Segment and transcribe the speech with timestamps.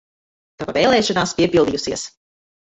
[0.63, 2.07] Tava vēlēšanās piepildījusies!